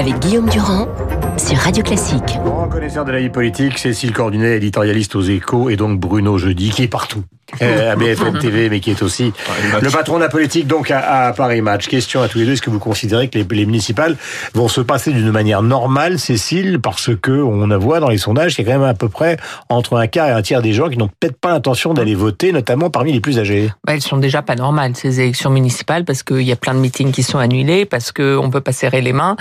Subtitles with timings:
[0.00, 0.88] avec Guillaume Durand
[1.36, 2.38] sur Radio Classique.
[2.42, 6.70] Grand connaisseur de la vie politique, Cécile Cordunet, éditorialiste aux échos, et donc Bruno Jeudi,
[6.70, 7.22] qui est partout.
[7.62, 9.32] Euh, à BFM TV, mais qui est aussi
[9.80, 11.88] le patron de la politique donc à, à, Paris Match.
[11.88, 14.16] Question à tous les deux, est-ce que vous considérez que les, les municipales
[14.54, 18.66] vont se passer d'une manière normale, Cécile, parce que on voit dans les sondages qu'il
[18.66, 19.36] y a quand même à peu près
[19.68, 22.52] entre un quart et un tiers des gens qui n'ont peut-être pas l'intention d'aller voter,
[22.52, 23.70] notamment parmi les plus âgés?
[23.84, 26.80] Bah, elles sont déjà pas normales ces élections municipales parce qu'il y a plein de
[26.80, 29.36] meetings qui sont annulés, parce qu'on peut pas serrer les mains.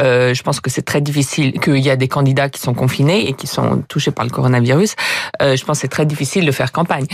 [0.00, 3.28] Euh, je pense que c'est très difficile, qu'il y a des candidats qui sont confinés
[3.28, 4.94] et qui sont touchés par le coronavirus.
[5.40, 7.06] Euh, je pense que c'est très difficile de faire campagne.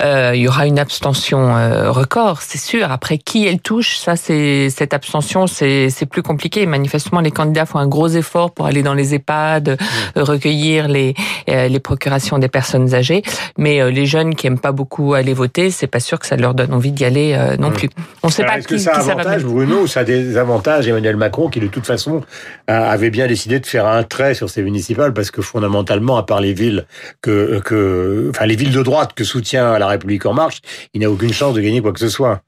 [0.00, 2.90] Euh, il y aura une abstention euh, record, c'est sûr.
[2.90, 6.66] Après, qui elle touche, ça, c'est cette abstention, c'est plus compliqué.
[6.66, 10.20] Manifestement, les candidats font un gros effort pour aller dans les EHPAD, mmh.
[10.20, 11.14] recueillir les
[11.46, 13.22] les procurations des personnes âgées.
[13.58, 16.54] Mais les jeunes qui aiment pas beaucoup aller voter, c'est pas sûr que ça leur
[16.54, 17.74] donne envie d'y aller non mmh.
[17.74, 17.88] plus.
[18.22, 21.16] On sait pas qui, que ça a avantage, Bruno, ou ça a des avantages Emmanuel
[21.16, 22.22] Macron, qui de toute façon
[22.66, 26.40] avait bien décidé de faire un trait sur ces municipales, parce que fondamentalement, à part
[26.40, 26.86] les villes
[27.22, 30.60] que que, enfin les villes de droite que soutient la République en marche,
[30.94, 32.42] il n'a aucune chance de gagner quoi que ce soit.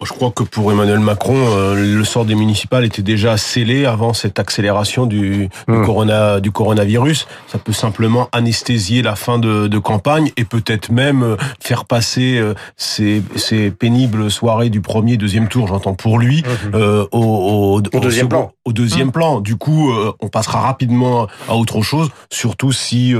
[0.00, 4.12] Je crois que pour Emmanuel Macron, euh, le sort des municipales était déjà scellé avant
[4.12, 5.84] cette accélération du, du, hmm.
[5.84, 7.26] corona, du coronavirus.
[7.48, 12.38] Ça peut simplement anesthésier la fin de, de campagne et peut-être même euh, faire passer
[12.38, 16.76] euh, ces, ces, pénibles soirées du premier, deuxième tour, j'entends pour lui, hmm.
[16.76, 18.52] euh, au, au, au, deuxième second, plan.
[18.64, 19.12] Au deuxième mmh.
[19.12, 19.40] plan.
[19.40, 19.90] Du coup,
[20.20, 23.14] on passera rapidement à autre chose, surtout si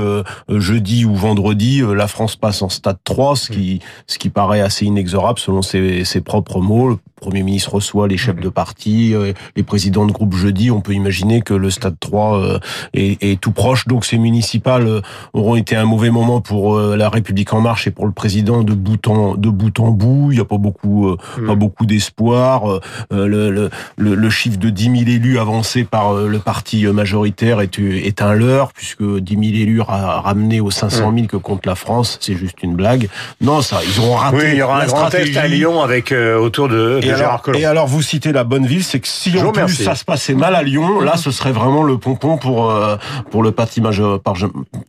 [0.47, 4.85] jeudi ou vendredi, la France passe en stade 3, ce qui, ce qui paraît assez
[4.85, 7.08] inexorable selon ses, ses propres mots mots.
[7.19, 10.71] Le Premier ministre reçoit les chefs de parti, euh, les présidents de groupe jeudi.
[10.71, 12.59] On peut imaginer que le stade 3 euh,
[12.93, 13.87] est, est tout proche.
[13.87, 15.01] Donc ces municipales euh,
[15.33, 18.73] auront été un mauvais moment pour la République en marche et pour le président de
[18.73, 20.31] bout en, de bout, en bout.
[20.31, 21.45] Il n'y a pas beaucoup, mmh.
[21.45, 22.79] pas beaucoup d'espoir.
[23.11, 28.21] Le, le, le, chiffre de 10 000 élus avancé par le parti majoritaire est, est
[28.21, 32.35] un leurre, puisque 10 000 élus ramenés aux 500 000 que compte la France, c'est
[32.35, 33.09] juste une blague.
[33.41, 34.37] Non, ça, ils auront raté.
[34.37, 37.41] Oui, il y aura un grand test à Lyon avec autour de, de et alors,
[37.53, 40.33] et alors, vous citez la bonne ville, c'est que si en plus ça se passait
[40.33, 42.97] mal à Lyon, là, ce serait vraiment le pompon pour euh,
[43.31, 44.19] pour le parti, major,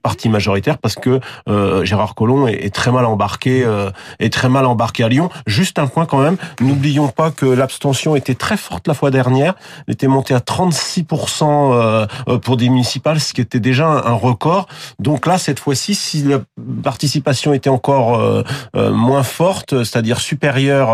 [0.02, 4.48] parti majoritaire, parce que euh, Gérard Collomb est, est, très mal embarqué, euh, est très
[4.48, 5.30] mal embarqué à Lyon.
[5.46, 9.54] Juste un point quand même, n'oublions pas que l'abstention était très forte la fois dernière,
[9.86, 14.66] elle était montée à 36% euh, pour des municipales, ce qui était déjà un record.
[14.98, 16.38] Donc là, cette fois-ci, si la
[16.82, 18.42] participation était encore euh,
[18.92, 20.92] moins forte, c'est-à-dire supérieure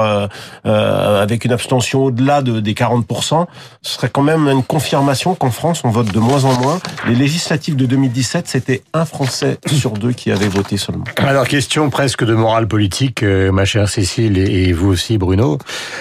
[0.66, 3.46] euh, avec une abstention au-delà de, des 40%,
[3.82, 6.78] ce serait quand même une confirmation qu'en France, on vote de moins en moins.
[7.06, 11.04] Les législatives de 2017, c'était un Français sur deux qui avait voté seulement.
[11.18, 15.58] Alors, question presque de morale politique, euh, ma chère Cécile, et vous aussi, Bruno.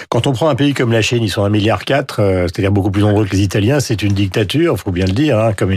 [0.08, 2.72] Quand on prend un pays comme la Chine, ils sont un milliard quatre, euh, c'est-à-dire
[2.72, 5.38] beaucoup plus nombreux que les Italiens, c'est une dictature, faut bien le dire.
[5.38, 5.74] Hein, comme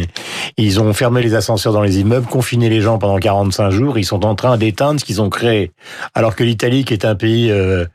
[0.57, 4.05] ils ont fermé les ascenseurs dans les immeubles, confiné les gens pendant 45 jours, ils
[4.05, 5.71] sont en train d'éteindre ce qu'ils ont créé.
[6.13, 7.85] Alors que l'Italie, qui est un pays euh,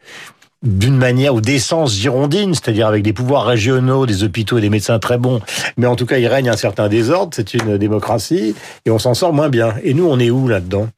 [0.64, 4.98] d'une manière ou d'essence girondine, c'est-à-dire avec des pouvoirs régionaux, des hôpitaux et des médecins
[4.98, 5.40] très bons,
[5.76, 8.54] mais en tout cas il règne un certain désordre, c'est une démocratie,
[8.86, 9.74] et on s'en sort moins bien.
[9.84, 10.88] Et nous, on est où là-dedans?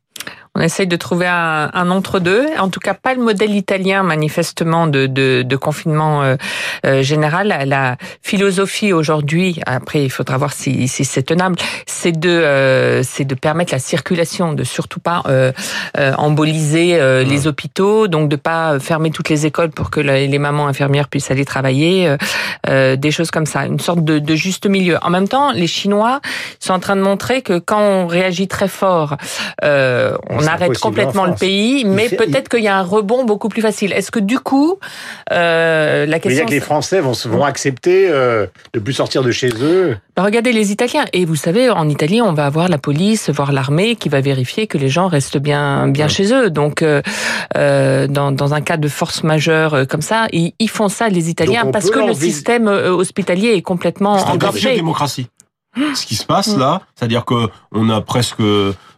[0.56, 2.46] On essaye de trouver un, un entre-deux.
[2.58, 6.36] En tout cas, pas le modèle italien, manifestement, de, de, de confinement euh,
[6.86, 7.54] euh, général.
[7.66, 13.26] La philosophie aujourd'hui, après, il faudra voir si, si c'est tenable, c'est de, euh, c'est
[13.26, 15.52] de permettre la circulation, de surtout pas euh,
[15.98, 20.38] euh emboliser euh, les hôpitaux, donc de pas fermer toutes les écoles pour que les
[20.38, 22.16] mamans infirmières puissent aller travailler,
[22.66, 24.96] des choses comme ça, une sorte de, de juste milieu.
[25.02, 26.20] En même temps, les Chinois
[26.60, 29.16] sont en train de montrer que quand on réagit très fort,
[29.62, 33.62] on on arrête complètement le pays, mais peut-être qu'il y a un rebond beaucoup plus
[33.62, 33.92] facile.
[33.92, 34.78] Est-ce que du coup,
[35.32, 36.46] euh, la question...
[36.46, 40.52] que les Français vont, vont accepter euh, de plus sortir de chez eux bah, Regardez
[40.52, 41.04] les Italiens.
[41.12, 44.66] Et vous savez, en Italie, on va avoir la police, voir l'armée qui va vérifier
[44.66, 46.50] que les gens restent bien, bien chez eux.
[46.50, 47.02] Donc, euh,
[47.56, 51.30] euh, dans, dans un cas de force majeure comme ça, ils, ils font ça, les
[51.30, 54.70] Italiens, parce que le système hospitalier est complètement engorgé.
[54.70, 55.28] C'est démocratie.
[55.94, 58.40] Ce qui se passe là, c'est-à-dire que on a presque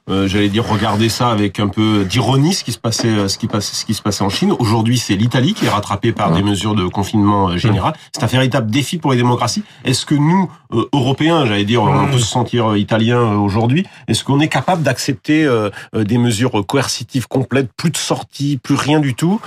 [0.09, 3.47] j'allais dire regarder ça avec un peu d'ironie ce qui se passait euh, ce qui
[3.47, 4.53] passe ce qui se passait en Chine.
[4.59, 7.95] Aujourd'hui, c'est l'Italie qui est rattrapée par des mesures de confinement euh, général.
[8.13, 9.63] C'est un véritable défi pour les démocraties.
[9.85, 10.51] Est-ce que nous
[10.93, 15.49] Européens, j'allais dire, on peut se sentir italien aujourd'hui, est-ce qu'on est capable d'accepter
[15.95, 19.41] des mesures coercitives complètes, plus de sorties, plus rien du tout?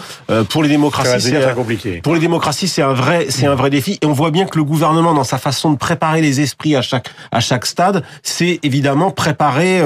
[0.49, 2.01] Pour les démocraties C'est compliqué.
[2.01, 4.57] Pour les démocraties, c'est un vrai c'est un vrai défi et on voit bien que
[4.57, 8.59] le gouvernement dans sa façon de préparer les esprits à chaque à chaque stade, c'est
[8.63, 9.79] évidemment préparer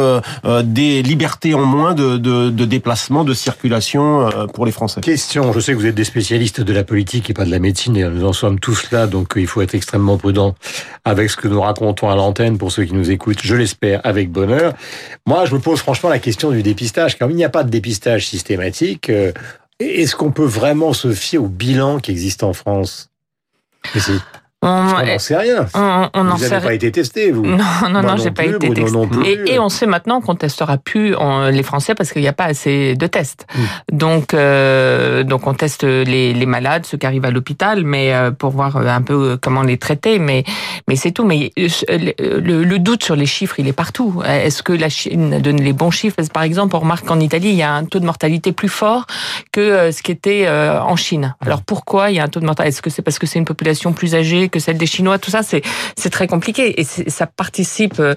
[0.66, 5.02] des libertés en moins de, de, de déplacement, de circulation pour les Français.
[5.02, 7.60] Question, je sais que vous êtes des spécialistes de la politique et pas de la
[7.60, 10.56] médecine, et nous en sommes tous là, donc il faut être extrêmement prudent
[11.04, 14.32] avec ce que nous racontons à l'antenne pour ceux qui nous écoutent, je l'espère, avec
[14.32, 14.74] bonheur.
[15.26, 17.70] Moi, je me pose franchement la question du dépistage, car il n'y a pas de
[17.70, 19.12] dépistage systématique.
[19.80, 23.10] Est-ce qu'on peut vraiment se fier au bilan qui existe en France?
[24.66, 25.68] On n'en sait rien.
[25.74, 27.58] On, vous n'avez pas été testé, vous Non,
[27.90, 29.00] non, non, j'ai pas été testé.
[29.48, 31.16] Et, on sait maintenant qu'on testera plus
[31.52, 33.46] les Français parce qu'il n'y a pas assez de tests.
[33.56, 33.96] Hmm.
[33.98, 38.32] Donc, euh, donc on teste les, les, malades, ceux qui arrivent à l'hôpital, mais euh,
[38.32, 40.20] pour voir un peu comment les traiter.
[40.20, 40.44] Mais,
[40.88, 41.26] mais c'est tout.
[41.26, 44.22] Mais euh, le, le, doute sur les chiffres, il est partout.
[44.26, 46.18] Est-ce que la Chine donne les bons chiffres?
[46.34, 49.06] Par exemple, on remarque qu'en Italie, il y a un taux de mortalité plus fort
[49.52, 51.36] que ce qui était en Chine.
[51.42, 52.70] Alors pourquoi il y a un taux de mortalité?
[52.70, 55.32] Est-ce que c'est parce que c'est une population plus âgée que celle des Chinois, tout
[55.32, 58.16] ça, c'est très compliqué et ça participe euh,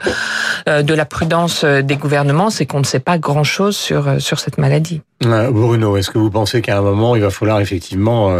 [0.69, 4.21] euh, de la prudence euh, des gouvernements, c'est qu'on ne sait pas grand chose sur
[4.21, 5.03] sur cette maladie.
[5.21, 8.33] Bruno, est-ce que vous pensez qu'à un moment, il va falloir effectivement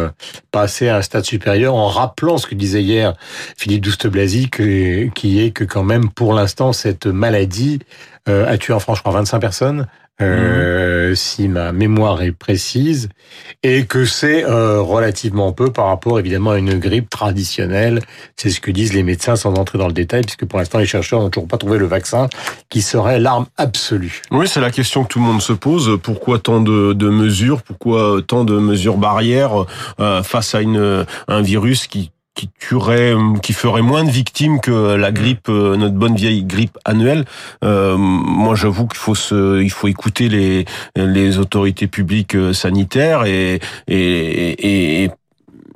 [0.53, 3.15] passer à un stade supérieur en rappelant ce que disait hier
[3.57, 7.81] Philippe Douste-Blazy, qui est que quand même, pour l'instant, cette maladie
[8.27, 9.89] a tué en France, je crois, 25 personnes,
[10.21, 13.09] euh, si ma mémoire est précise,
[13.63, 18.01] et que c'est euh, relativement peu par rapport évidemment à une grippe traditionnelle.
[18.37, 20.87] C'est ce que disent les médecins sans entrer dans le détail, puisque pour l'instant les
[20.87, 22.29] chercheurs n'ont toujours pas trouvé le vaccin
[22.69, 24.23] qui serait l'arme absolue.
[24.31, 25.99] Oui, c'est la question que tout le monde se pose.
[26.03, 27.63] Pourquoi tant de, de mesures?
[27.63, 29.65] Pourquoi tant de mesures barrières
[30.01, 34.95] euh, face à une, un virus qui qui tuerait, qui ferait moins de victimes que
[34.95, 37.25] la grippe, euh, notre bonne vieille grippe annuelle.
[37.65, 40.65] Euh, moi, j'avoue qu'il faut se, il faut écouter les
[40.95, 43.59] les autorités publiques euh, sanitaires et
[43.89, 45.11] et, et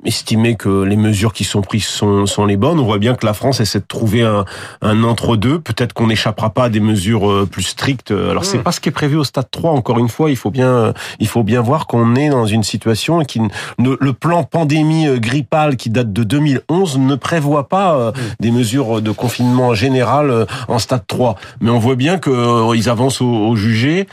[0.05, 2.79] estimer que les mesures qui sont prises sont, sont les bonnes.
[2.79, 4.45] On voit bien que la France essaie de trouver un,
[4.81, 5.59] un entre-deux.
[5.59, 8.11] Peut-être qu'on n'échappera pas à des mesures euh, plus strictes.
[8.11, 8.63] Alors c'est mm.
[8.63, 9.71] pas ce qui est prévu au stade 3.
[9.71, 13.23] Encore une fois, il faut bien, il faut bien voir qu'on est dans une situation
[13.23, 13.41] qui
[13.79, 18.15] le plan pandémie euh, grippale qui date de 2011 ne prévoit pas euh, mm.
[18.39, 21.35] des mesures de confinement général en stade 3.
[21.61, 24.07] Mais on voit bien qu'ils avancent au, au jugé.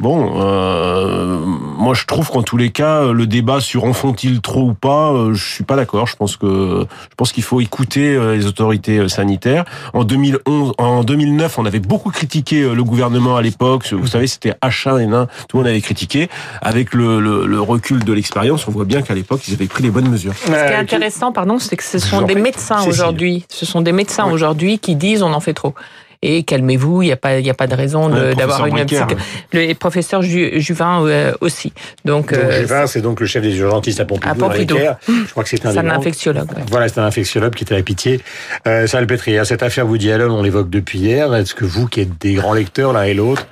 [0.00, 4.62] Bon, euh, moi je trouve qu'en tous les cas, le débat sur en font-ils trop
[4.62, 6.06] ou pas, euh, je suis pas d'accord.
[6.06, 9.66] Je pense que je pense qu'il faut écouter euh, les autorités euh, sanitaires.
[9.92, 13.92] En 2011, en 2009, on avait beaucoup critiqué le gouvernement à l'époque.
[13.92, 16.30] Vous savez, c'était H1N1, tout le monde avait critiqué.
[16.62, 19.82] Avec le, le, le recul de l'expérience, on voit bien qu'à l'époque, ils avaient pris
[19.82, 20.32] les bonnes mesures.
[20.34, 23.44] Ce qui est intéressant, pardon, c'est que ce sont des médecins aujourd'hui.
[23.50, 25.74] Ce sont des médecins aujourd'hui qui disent on en fait trop
[26.22, 28.84] et calmez-vous, il n'y a pas, il y a pas de raison d'avoir une
[29.52, 31.72] Le professeur Juvin euh, aussi.
[32.04, 34.30] Donc, euh, Juvin, c'est donc le chef des urgentistes à Pompidou.
[34.30, 34.76] À Pompidou.
[35.08, 36.48] Je crois que c'est un, un infectiologue.
[36.68, 38.20] Voilà, c'est un infectiologue qui était à pitié.
[38.66, 41.34] Euh, Salpêtrière, cette affaire Woody Allen, on l'évoque depuis hier.
[41.34, 43.46] Est-ce que vous, qui êtes des grands lecteurs l'un et l'autre,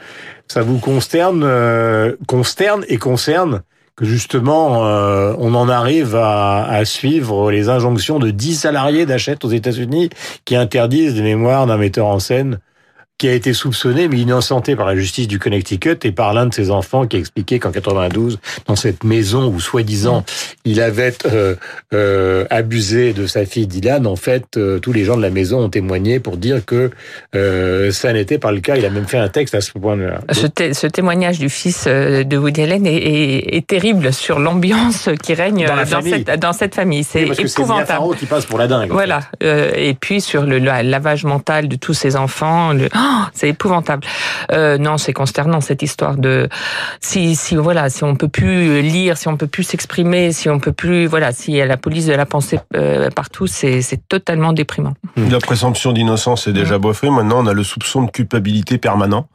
[0.47, 3.63] ça vous consterne, euh, consterne et concerne
[3.99, 9.45] que justement euh, on en arrive à, à, suivre les injonctions de 10 salariés d'achète
[9.45, 10.09] aux États-Unis
[10.45, 12.61] qui interdisent des mémoires d'un metteur en scène
[13.19, 16.55] qui a été soupçonné mais innocenté par la justice du Connecticut et par l'un de
[16.55, 20.25] ses enfants qui a expliqué qu'en 92, dans cette maison où soi-disant
[20.65, 21.57] il avait euh,
[21.93, 25.61] euh, abusé de sa fille Dylan, en fait, euh, tous les gens de la maison
[25.61, 26.91] ont témoigné pour dire que
[27.35, 28.77] euh, ça n'était pas le cas.
[28.77, 30.21] Il a même fait un texte à ce point-là.
[30.33, 35.09] Ce, ce, témoignage du fils euh, de Woody Allen est, est, est terrible sur l'ambiance
[35.23, 37.05] qui règne dans, dans, cette, dans cette, famille.
[37.05, 38.07] C'est épouvantable.
[38.13, 38.91] C'est qui passe pour la dingue.
[38.91, 39.21] Voilà.
[39.41, 42.73] et puis sur le, lavage mental de tous ces enfants.
[42.73, 42.89] Le...
[42.95, 44.05] Oh, c'est épouvantable.
[44.53, 46.49] Euh, non, c'est consternant cette histoire de
[47.01, 50.59] si si voilà si on peut plus lire, si on peut plus s'exprimer, si on
[50.59, 54.95] peut plus voilà si la police de la pensée euh, partout, c'est c'est totalement déprimant.
[55.17, 57.11] La présomption d'innocence est déjà boffée.
[57.11, 59.29] Maintenant, on a le soupçon de culpabilité permanent.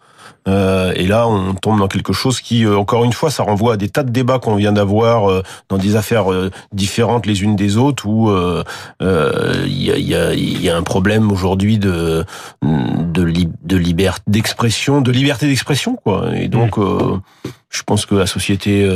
[0.47, 3.73] Euh, et là, on tombe dans quelque chose qui, euh, encore une fois, ça renvoie
[3.73, 6.25] à des tas de débats qu'on vient d'avoir euh, dans des affaires
[6.71, 8.29] différentes les unes des autres, où
[9.01, 12.25] il y, a, y, a, y, a, un problème aujourd'hui de
[12.61, 16.35] de, de liberté d'expression, de liberté d'expression, quoi.
[16.35, 17.21] Et donc, mmh.
[17.69, 18.89] je pense que la société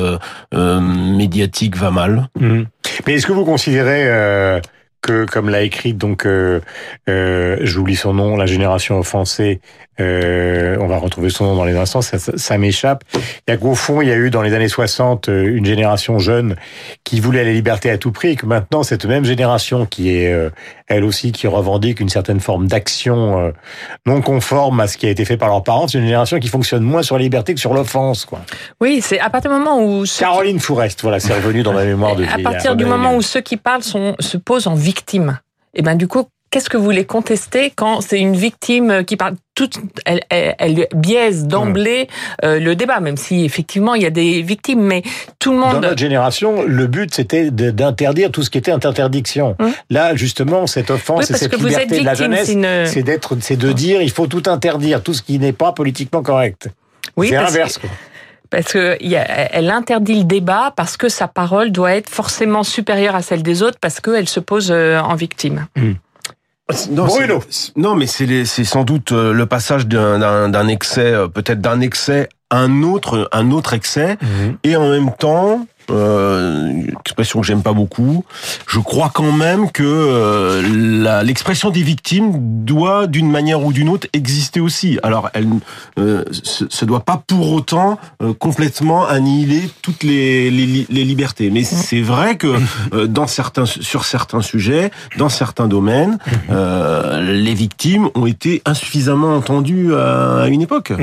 [0.54, 2.28] médiatique va mal.
[2.40, 2.64] Mmh.
[3.06, 4.62] Mais est-ce que vous considérez
[5.08, 6.60] que, comme l'a écrit donc, euh,
[7.10, 9.62] euh, j'oublie son nom, la génération offensée,
[10.00, 13.04] euh, on va retrouver son nom dans les instants, ça, ça, m'échappe.
[13.16, 15.66] Il y a qu'au fond, il y a eu dans les années 60 euh, une
[15.66, 16.56] génération jeune
[17.04, 20.32] qui voulait la liberté à tout prix, et que maintenant cette même génération qui est
[20.32, 20.50] euh,
[20.88, 23.52] elle aussi qui revendique une certaine forme d'action euh,
[24.06, 26.48] non conforme à ce qui a été fait par leurs parents, c'est une génération qui
[26.48, 28.42] fonctionne moins sur la liberté que sur l'offense, quoi.
[28.80, 32.16] Oui, c'est à partir du moment où Caroline Fourest, voilà, c'est revenu dans ma mémoire
[32.16, 32.24] de.
[32.24, 34.97] À partir du moment où ceux qui parlent sont, se posent en victime
[35.74, 39.36] et ben du coup qu'est-ce que vous voulez contester quand c'est une victime qui parle
[39.54, 42.08] toute, elle, elle, biaise d'emblée
[42.44, 45.02] euh, le débat, même si effectivement il y a des victimes, mais
[45.40, 45.74] tout le monde.
[45.74, 49.56] Dans notre génération, le but c'était d'interdire tout ce qui était interdiction.
[49.60, 49.72] Hum.
[49.90, 54.02] Là, justement, cette offense et cette liberté de la jeunesse, c'est d'être, c'est de dire
[54.02, 56.70] il faut tout interdire, tout ce qui n'est pas politiquement correct.
[57.16, 57.80] Oui, c'est inverse.
[58.50, 63.22] Parce que elle interdit le débat parce que sa parole doit être forcément supérieure à
[63.22, 65.68] celle des autres parce qu'elle se pose euh, en victime.
[65.78, 65.96] Hum.
[66.92, 67.42] Non, Bruno.
[67.78, 72.58] Non, mais c'est sans doute euh, le passage d'un excès, euh, peut-être d'un excès à
[72.58, 74.58] un autre, un autre excès, mhm.
[74.64, 78.26] et en même temps, euh, expression que j'aime pas beaucoup.
[78.68, 82.34] Je crois quand même que euh, l'expression des victimes
[82.66, 85.00] doit, d'une manière ou d'une autre, exister aussi.
[85.04, 85.48] Alors, elle
[86.00, 86.24] euh,
[86.84, 91.50] doit pas pour autant euh, complètement annihiler toutes les, les, les libertés.
[91.50, 92.56] Mais c'est vrai que
[92.94, 96.18] euh, dans certains, sur certains sujets, dans certains domaines,
[96.50, 100.94] les victimes ont été insuffisamment entendues à une époque.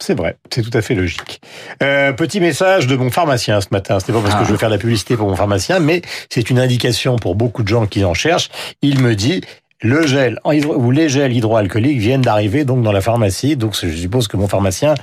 [0.00, 1.40] C'est vrai, c'est tout à fait logique.
[1.82, 4.00] Euh, petit message de mon pharmacien ce matin.
[4.00, 4.44] C'était pas parce que ah.
[4.44, 7.62] je veux faire de la publicité pour mon pharmacien, mais c'est une indication pour beaucoup
[7.62, 8.50] de gens qui en cherchent.
[8.82, 9.42] Il me dit
[9.84, 13.54] le gel ou les gels hydroalcooliques viennent d'arriver donc dans la pharmacie.
[13.54, 14.94] Donc je suppose que mon pharmacien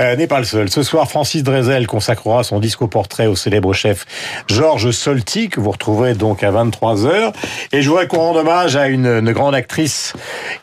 [0.00, 0.70] euh, n'est pas le seul.
[0.70, 4.06] Ce soir, Francis Drezel consacrera son disco portrait au célèbre chef
[4.48, 7.32] Georges Solti que vous retrouverez donc à 23 h
[7.72, 10.14] Et je voudrais qu'on rende hommage à une, grande actrice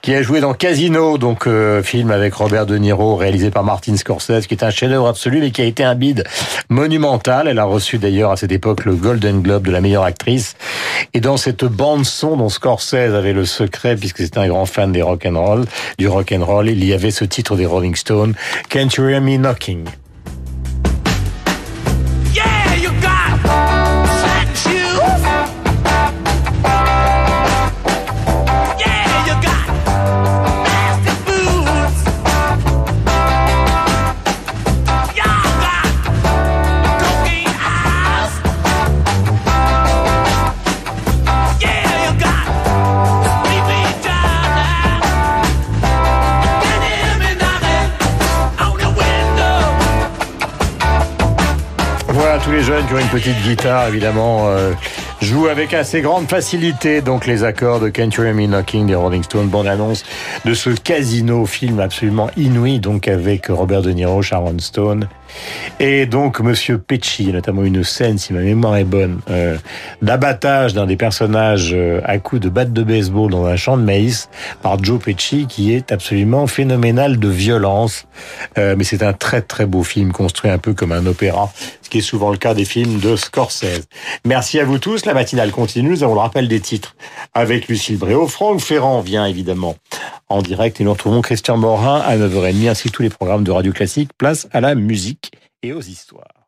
[0.01, 3.95] qui a joué dans Casino, donc euh, film avec Robert De Niro réalisé par Martin
[3.97, 6.23] Scorsese, qui est un chef-d'œuvre absolu mais qui a été un bide
[6.69, 7.47] monumental.
[7.47, 10.55] Elle a reçu d'ailleurs à cette époque le Golden Globe de la meilleure actrice.
[11.13, 14.91] Et dans cette bande son dont Scorsese avait le secret, puisque c'était un grand fan
[14.91, 15.65] des rock and roll,
[15.97, 18.33] du rock and roll, il y avait ce titre des Rolling Stones,
[18.69, 19.85] Can't You Hear Me Knocking?
[52.49, 54.73] Tous les jeunes qui ont une petite guitare, évidemment, euh,
[55.21, 58.95] jouent avec assez grande facilité donc les accords de Can't You Hear Me Knocking des
[58.95, 60.03] Rolling Stones, bande annonce
[60.45, 65.07] de ce casino film absolument inouï, donc avec Robert De Niro, Sharon Stone
[65.79, 69.57] et donc Monsieur Pesci, notamment une scène, si ma mémoire est bonne, euh,
[70.01, 73.83] d'abattage d'un des personnages euh, à coups de batte de baseball dans un champ de
[73.83, 74.29] maïs
[74.61, 78.05] par Joe Pesci, qui est absolument phénoménal de violence.
[78.57, 81.51] Euh, mais c'est un très très beau film construit un peu comme un opéra,
[81.89, 83.87] qui est souvent le cas des films de Scorsese.
[84.25, 85.05] Merci à vous tous.
[85.05, 85.89] La matinale continue.
[85.89, 86.95] Nous avons le rappel des titres
[87.33, 88.27] avec Lucille Bréau.
[88.27, 89.75] Franck Ferrand vient évidemment
[90.29, 93.51] en direct et nous retrouvons Christian Morin à 9h30 ainsi que tous les programmes de
[93.51, 94.11] Radio Classique.
[94.17, 95.31] Place à la musique
[95.63, 96.38] et aux histoires.